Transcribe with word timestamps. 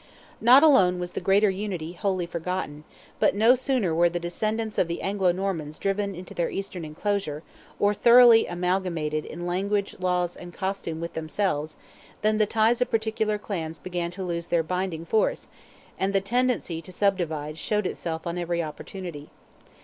Not 0.41 0.63
alone 0.63 0.97
was 0.97 1.11
the 1.11 1.21
greater 1.21 1.51
unity 1.51 1.93
wholly 1.93 2.25
forgotten, 2.25 2.85
but 3.19 3.35
no 3.35 3.53
sooner 3.53 3.93
were 3.93 4.09
the 4.09 4.19
descendants 4.19 4.79
of 4.79 4.87
the 4.87 5.03
Anglo 5.03 5.31
Normans 5.31 5.77
driven 5.77 6.15
into 6.15 6.33
their 6.33 6.49
eastern 6.49 6.83
enclosure, 6.83 7.43
or 7.77 7.93
thoroughly 7.93 8.47
amalgamated 8.47 9.25
in 9.25 9.45
language, 9.45 9.95
laws 9.99 10.35
and 10.35 10.55
costume 10.55 11.01
with 11.01 11.13
themselves, 11.13 11.75
than 12.23 12.39
the 12.39 12.47
ties 12.47 12.81
of 12.81 12.89
particular 12.89 13.37
clans 13.37 13.77
began 13.77 14.09
to 14.09 14.23
loose 14.23 14.47
their 14.47 14.63
binding 14.63 15.05
force, 15.05 15.47
and 15.99 16.13
the 16.13 16.19
tendency 16.19 16.81
to 16.81 16.91
subdivide 16.91 17.59
showed 17.59 17.85
itself 17.85 18.25
on 18.25 18.39
every 18.39 18.63
opportunity. 18.63 19.29